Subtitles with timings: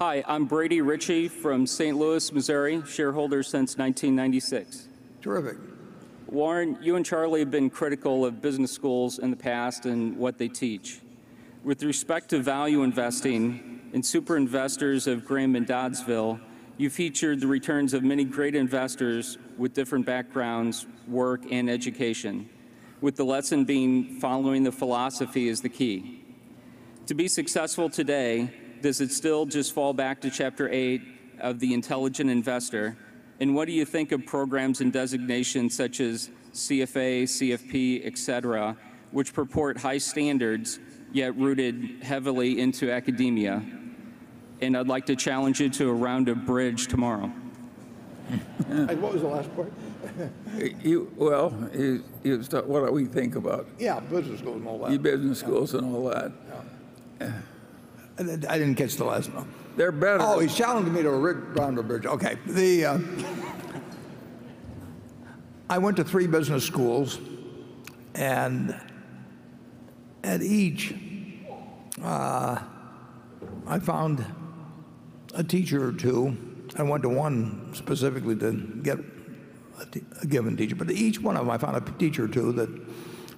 [0.00, 1.96] Hi, I'm Brady Ritchie from St.
[1.96, 4.86] Louis, Missouri, shareholder since 1996.
[5.20, 5.58] Terrific.
[6.28, 10.38] Warren, you and Charlie have been critical of business schools in the past and what
[10.38, 11.00] they teach.
[11.64, 16.38] With respect to value investing in super investors of Graham and Doddsville,
[16.76, 22.48] you featured the returns of many great investors with different backgrounds, work, and education,
[23.00, 26.22] with the lesson being following the philosophy is the key.
[27.06, 31.02] To be successful today, does it still just fall back to Chapter 8
[31.40, 32.96] of The Intelligent Investor?
[33.40, 38.76] And what do you think of programs and designations such as CFA, CFP, et cetera,
[39.12, 40.80] which purport high standards
[41.12, 43.62] yet rooted heavily into academia?
[44.60, 47.32] And I'd like to challenge you to a round of bridge tomorrow.
[48.68, 49.72] And what was the last part?
[50.82, 54.90] You, well, you, you start, what do we think about Yeah, business schools and all
[54.90, 55.02] you that.
[55.02, 56.32] business schools and all that?
[57.20, 57.42] And then
[58.18, 59.48] I didn't catch the last one.
[59.76, 60.18] They're better.
[60.20, 62.04] Oh, he's challenging me to a ri- round of bridge.
[62.04, 62.36] Okay.
[62.46, 62.98] The, uh,
[65.70, 67.20] I went to three business schools,
[68.14, 68.78] and
[70.24, 70.94] at each,
[72.02, 72.58] uh,
[73.66, 74.24] I found
[75.34, 76.36] a teacher or two.
[76.76, 78.52] I went to one specifically to
[78.82, 78.98] get
[80.22, 82.68] a, given teacher, but each one of them I found a teacher or two that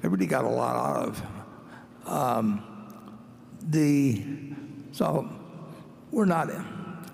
[0.03, 1.23] I really got a lot out of.
[2.07, 2.65] Um,
[3.63, 4.50] the
[6.11, 6.51] we're not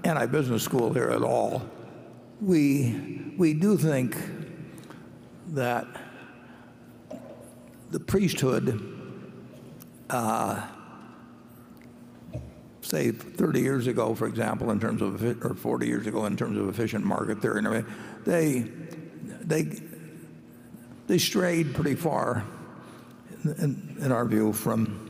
[0.05, 1.63] anti-business school here at all.
[2.41, 4.17] We we do think
[5.49, 5.87] that
[7.91, 8.83] the priesthood,
[10.11, 10.67] uh,
[12.83, 16.59] say 30 years ago, for example, in terms of or 40 years ago, in terms
[16.59, 18.61] of efficient market theory and everything, they
[19.43, 19.81] they
[21.07, 22.45] they strayed pretty far,
[23.45, 25.06] in our view, from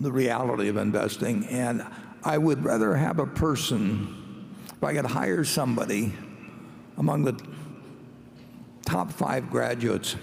[0.00, 1.46] the reality of investing.
[1.46, 1.86] And
[2.24, 6.12] I would rather have a person, if I could hire somebody
[6.96, 7.40] among the
[8.84, 10.16] top five graduates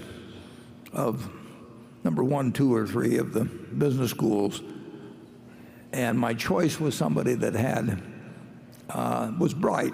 [0.94, 1.30] of
[2.04, 4.62] number one, two, or three of the business schools,
[5.92, 8.02] and my choice was somebody that had
[8.90, 9.94] uh, was bright,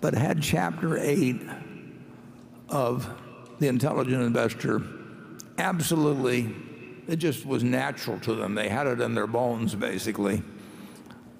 [0.00, 1.40] but had chapter eight
[2.68, 3.08] of
[3.58, 4.82] the intelligent investor
[5.58, 6.54] absolutely
[7.08, 8.54] it just was natural to them.
[8.54, 10.42] They had it in their bones, basically.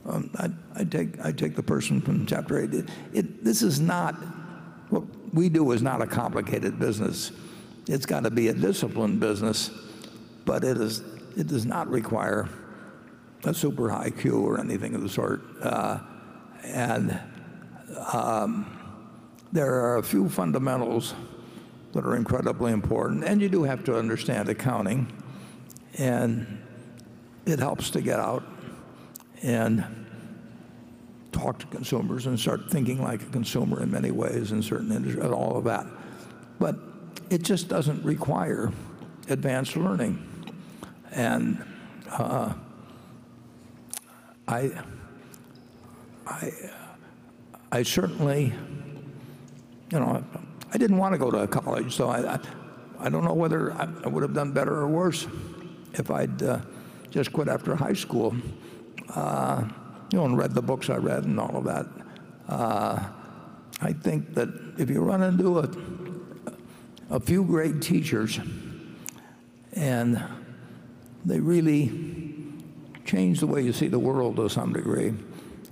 [0.09, 0.51] Um, I,
[0.81, 2.73] I take I take the person from chapter eight.
[2.73, 4.15] It, it, this is not
[4.91, 5.05] what
[5.35, 7.33] we do is not a complicated business.
[7.89, 9.71] It's got to be a disciplined business,
[10.45, 11.03] but it is
[11.37, 12.49] it does not require
[13.45, 15.43] a super high Q or anything of the sort.
[15.61, 15.99] Uh,
[16.63, 17.19] and
[18.13, 18.67] um,
[19.53, 21.15] there are a few fundamentals
[21.93, 25.13] that are incredibly important, and you do have to understand accounting
[25.99, 26.63] and
[27.47, 28.43] it helps to get out
[29.43, 29.85] and
[31.33, 35.25] talk to consumers and start thinking like a consumer in many ways in certain industries
[35.25, 35.87] and all of that.
[36.59, 36.77] But
[37.31, 38.73] it just doesn't require
[39.29, 40.23] advanced learning.
[41.13, 41.63] And
[42.11, 42.55] uh,
[44.49, 44.71] I,
[46.27, 46.53] I,
[47.73, 48.53] I certainly,
[49.91, 50.25] you know,
[50.73, 52.39] I didn't want to go to college, so I, I,
[52.99, 55.27] I don't know whether I, I would have done better or worse
[55.99, 56.61] if I'd uh,
[57.11, 58.35] just quit after high school,
[59.15, 59.65] uh,
[60.11, 61.87] you know, and read the books I read and all of that.
[62.49, 63.09] Uh,
[63.81, 64.49] I think that
[64.79, 65.71] if you run into a,
[67.11, 68.39] a few great teachers
[69.73, 70.23] and
[71.25, 71.91] they really
[73.05, 75.13] change the way you see the world to some degree,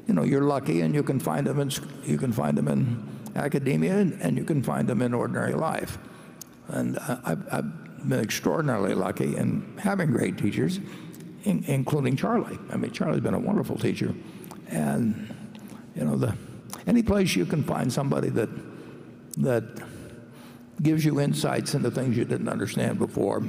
[0.07, 1.71] you know, you're lucky and you can find them in,
[2.05, 5.99] you can find them in academia and, and you can find them in ordinary life.
[6.69, 10.79] And uh, I've, I've been extraordinarily lucky in having great teachers,
[11.45, 12.59] in, including Charlie.
[12.71, 14.15] I mean, Charlie's been a wonderful teacher.
[14.69, 15.35] And,
[15.95, 16.37] you know, the,
[16.87, 18.51] any place you can find somebody that,
[19.39, 19.83] that
[20.83, 23.43] gives you insights into things you didn't understand before,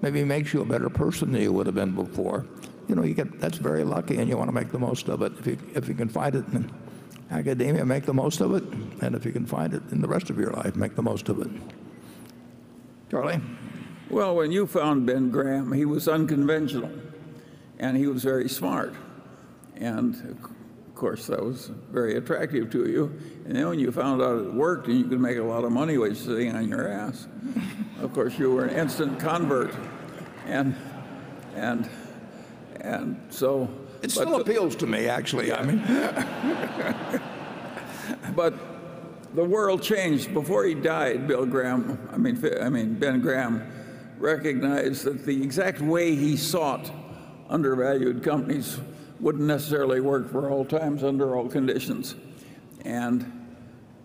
[0.00, 2.46] maybe makes you a better person than you would have been before,
[2.88, 5.22] you know, you get, that's very lucky and you want to make the most of
[5.22, 5.32] it.
[5.38, 6.70] If you, if you can find it in
[7.30, 8.64] academia, make the most of it.
[9.02, 11.28] And if you can find it in the rest of your life, make the most
[11.28, 11.50] of it.
[13.10, 13.40] Charlie?
[14.10, 16.90] Well, when you found Ben Graham, he was unconventional
[17.78, 18.94] and he was very smart.
[19.76, 23.12] And of course, that was very attractive to you.
[23.44, 25.72] And then when you found out it worked and you could make a lot of
[25.72, 27.28] money while sitting on your ass,
[28.00, 29.74] of course, you were an instant convert.
[30.46, 30.74] And,
[31.54, 31.88] and,
[32.80, 33.68] and so.
[34.02, 35.52] It still the- appeals to me, actually.
[35.52, 35.78] I mean,
[38.34, 38.54] But
[39.34, 41.28] the world changed before he died.
[41.28, 43.62] Bill Graham, I mean, I mean Ben Graham,
[44.18, 46.90] recognized that the exact way he sought
[47.48, 48.78] undervalued companies
[49.20, 52.14] wouldn't necessarily work for all times under all conditions.
[52.84, 53.48] And,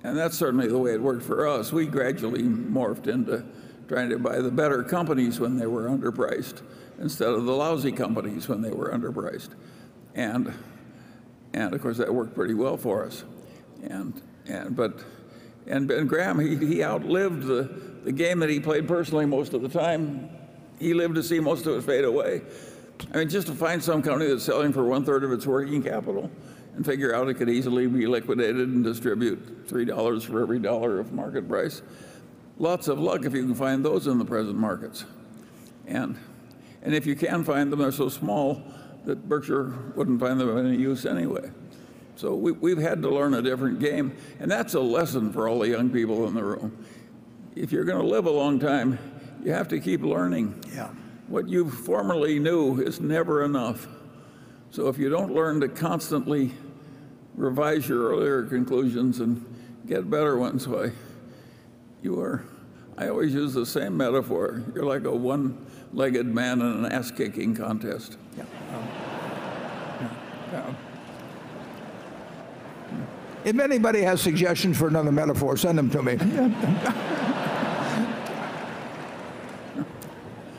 [0.04, 1.72] and that's certainly the way it worked for us.
[1.72, 3.46] We gradually morphed into
[3.88, 6.62] trying to buy the better companies when they were underpriced
[7.00, 9.50] instead of the lousy companies when they were underpriced.
[10.16, 10.54] And,
[11.54, 13.24] and of course, that worked pretty well for us.
[13.84, 15.04] And, and, but,
[15.68, 17.64] and Ben Graham, he, he outlived the,
[18.04, 20.30] the game that he played personally most of the time.
[20.80, 22.42] He lived to see most of it fade away.
[23.14, 25.82] I mean, just to find some company that's selling for one third of its working
[25.82, 26.30] capital
[26.76, 31.14] and figure out it could easily be liquidated and distribute $3 for every dollar of
[31.14, 31.82] market price.
[32.58, 35.06] Lots of luck if you can find those in the present markets.
[35.88, 36.18] And,
[36.82, 38.64] and if you can find them, they're so small
[39.06, 41.52] that Berkshire wouldn't find them of any use anyway.
[42.16, 45.60] So we, we've had to learn a different game, and that's a lesson for all
[45.60, 46.86] the young people in the room.
[47.56, 49.00] If you're going to live a long time,
[49.44, 50.64] you have to keep learning.
[50.74, 50.90] Yeah.
[51.28, 53.88] What you formerly knew is never enough.
[54.72, 56.52] So if you don't learn to constantly
[57.36, 59.44] revise your earlier conclusions and
[59.88, 60.92] get better ones, why,
[62.02, 62.44] you are,
[62.98, 64.62] I always use the same metaphor.
[64.76, 68.18] You're like a one legged man in an ass kicking contest.
[73.46, 76.16] If anybody has suggestions for another metaphor, send them to me.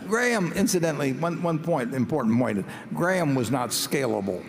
[0.07, 4.45] Graham, incidentally, one, one point, important point, Graham was not scalable.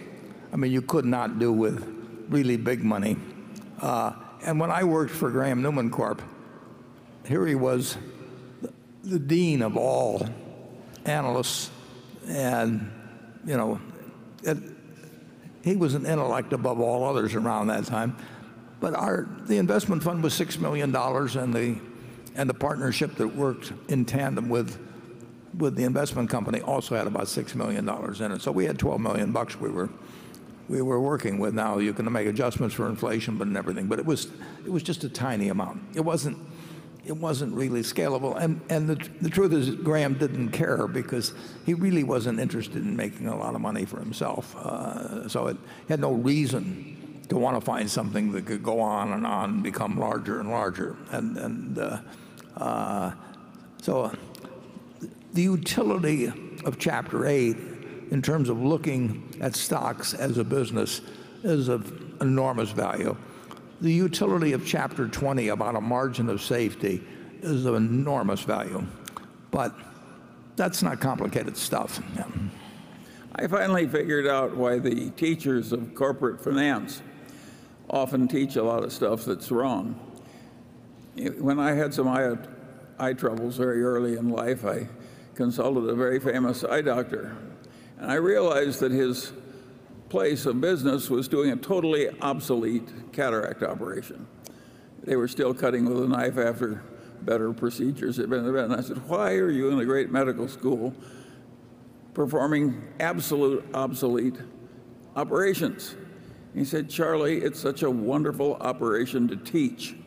[0.52, 1.84] I mean, you could not do with
[2.30, 3.18] really big money.
[3.82, 6.22] Uh, and when I worked for Graham Newman Corp.,
[7.26, 7.98] here he was,
[8.62, 8.72] the,
[9.04, 10.28] the dean of all
[11.06, 11.72] analysts,
[12.28, 12.92] and,
[13.46, 13.80] you know,
[15.66, 18.16] he was an intellect above all others around that time.
[18.80, 21.82] But our, the investment fund was $6 million, and the,
[22.36, 24.78] and the partnership that worked in tandem with,
[25.58, 28.42] with the investment company also had about $6 million in it.
[28.44, 29.90] So we had 12 million bucks we were,
[30.70, 31.56] we were working with.
[31.56, 33.88] Now you can make adjustments for inflation, but and everything.
[33.88, 34.28] But it was,
[34.66, 35.82] it was just a tiny amount.
[35.96, 36.38] It wasn't,
[37.06, 38.36] it wasn't really scalable.
[38.40, 41.34] And, and the, the truth is, Graham didn't care because
[41.66, 44.56] he really wasn't interested in making a lot of money for himself.
[44.56, 45.58] Uh, so it
[45.88, 49.64] had no reason to want to find something that could go on and on and
[49.64, 50.96] become larger and larger.
[51.12, 52.00] And, and uh,
[52.58, 53.12] uh,
[53.82, 54.12] so
[55.34, 56.28] the utility
[56.66, 57.58] of Chapter 8
[58.12, 61.02] in terms of looking at stocks as a business
[61.44, 63.16] is of enormous value.
[63.82, 67.04] The utility of Chapter 20 about a margin of safety
[67.42, 68.86] is of enormous value.
[69.52, 69.76] But
[70.56, 72.02] that's not complicated stuff.
[73.36, 77.02] I finally figured out why the teachers of corporate finance
[77.90, 80.00] often teach a lot of stuff that's wrong.
[81.38, 84.88] When I had some eye, troubles very early in life, I
[85.36, 87.36] consulted a very famous eye doctor.
[88.00, 89.34] And I realized that his
[90.16, 94.26] place of business was doing a totally obsolete cataract operation.
[95.04, 96.82] They were still cutting with a knife after
[97.24, 98.72] better procedures had been invented.
[98.72, 100.94] And I said, Why are you in a great medical school
[102.14, 104.38] performing absolute obsolete
[105.18, 105.96] operations?
[106.54, 109.98] He said, Charlie, it's such a wonderful operation to teach.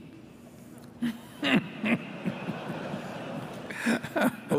[1.42, 1.60] well,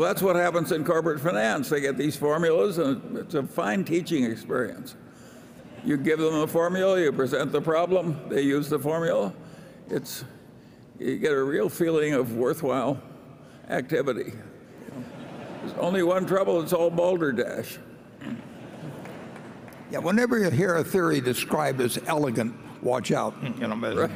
[0.00, 1.70] that's what happens in corporate finance.
[1.70, 4.94] They get these formulas, and it's a fine teaching experience.
[5.84, 9.32] You give them a formula, you present the problem, they use the formula.
[9.88, 10.24] It's,
[10.98, 13.00] you get a real feeling of worthwhile
[13.68, 14.32] activity.
[15.60, 17.78] There's only one trouble, it's all balderdash.
[19.90, 23.34] Yeah, whenever you hear a theory described as elegant, watch out.
[23.58, 24.10] You know, Right.